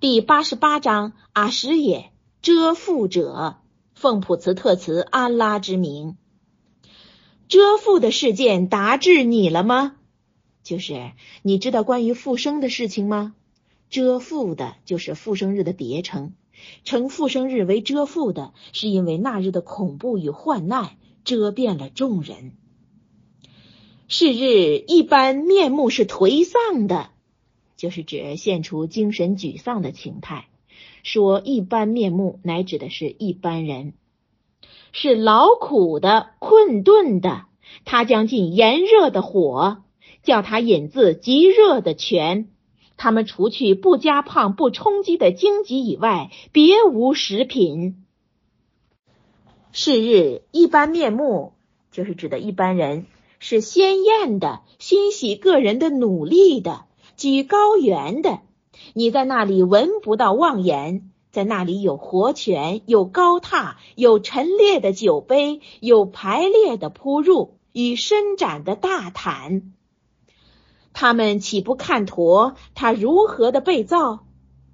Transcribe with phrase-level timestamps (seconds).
[0.00, 3.56] 第八十八章阿什也遮腹者，
[3.96, 6.16] 奉普茨特茨安拉之名。
[7.48, 9.96] 遮腹的事件达至你了吗？
[10.62, 11.10] 就是
[11.42, 13.34] 你知道关于复生的事情吗？
[13.90, 16.32] 遮腹的就是复生日的别称，
[16.84, 20.90] 称复生日为遮腹的，是因为那日的恐怖与患难
[21.24, 22.52] 遮遍了众人。
[24.06, 27.10] 是日一般面目是颓丧的。
[27.78, 30.48] 就是指现出精神沮丧的情态，
[31.04, 33.94] 说一般面目，乃指的是一般人，
[34.92, 37.46] 是劳苦的、困顿的。
[37.84, 39.84] 他将近炎热的火，
[40.24, 42.48] 叫他饮自极热的泉。
[42.96, 48.04] 他们除去不加胖、不充饥的荆棘以外，别无食品。
[49.70, 51.52] 是日一般面目，
[51.92, 53.06] 就是指的一般人，
[53.38, 56.86] 是鲜艳的，欣喜个人的努力的。
[57.18, 58.38] 居高原的，
[58.94, 69.74] 你在那里闻不到妄言，在那里有活泉，有高榻，有陈列的酒杯，有排列的铺褥与伸展的大毯。
[70.92, 72.54] 他们岂不看驼？
[72.76, 74.20] 他如何的被造？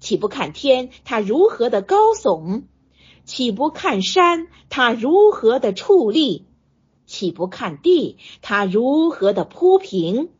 [0.00, 0.90] 岂不看天？
[1.04, 2.64] 他如何的高耸？
[3.24, 4.48] 岂不看山？
[4.68, 6.46] 他如何的矗立？
[7.06, 8.18] 岂不看地？
[8.40, 10.30] 他如何的铺平？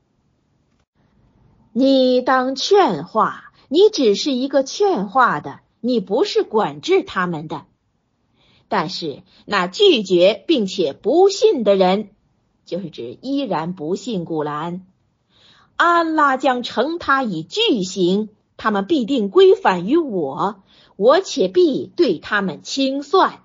[1.75, 7.65] 你当劝化，你只是一个劝化的，你不是管制他们的。
[8.69, 12.11] 但是那拒绝并且不信的人，
[12.67, 14.87] 就是指依然不信古兰，
[15.77, 18.29] 安拉将惩他以巨刑，
[18.59, 20.63] 他们必定归返于我，
[20.97, 23.41] 我且必对他们清算。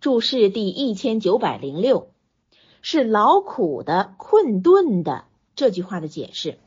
[0.00, 2.08] 注释第一千九百零六，
[2.82, 5.26] 是劳苦的、困顿的。
[5.56, 6.58] 这句话的解释，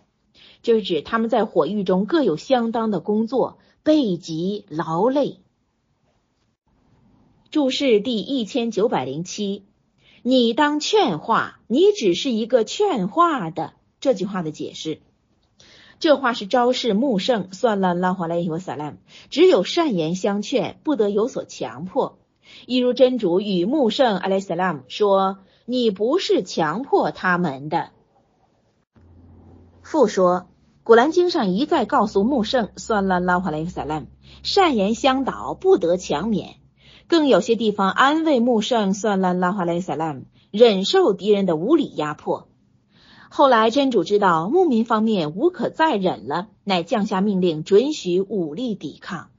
[0.61, 5.39] 就是指他们在火狱中各有相当的工作，背极劳累。
[7.49, 9.63] 注释第一千九百零七，
[10.22, 13.73] 你当劝化，你只是一个劝化的。
[14.00, 15.00] 这句话的解释，
[16.00, 18.97] 这话是昭示穆圣算了拉华莱伊和萨拉姆，
[19.29, 22.19] 只有善言相劝，不得有所强迫。
[22.66, 27.91] 一如真主与穆圣阿莱萨拉姆说：“你不是强迫他们的。”
[29.90, 30.40] 复说，
[30.84, 34.08] 《古兰经》上一再告诉穆圣算了拉华莱萨拉姆，
[34.44, 36.56] 善言相导，不得强勉。
[37.08, 42.50] 更有些地方安慰穆圣算了拉华莱萨拉姆，忍受敌人的无理压迫。
[43.30, 49.30] 后来真主知道牧民方面无可再忍了，乃降下命令，准许武力抵抗。